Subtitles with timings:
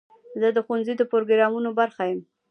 [0.39, 2.19] زه د ښوونځي د پروګرامونو برخه یم.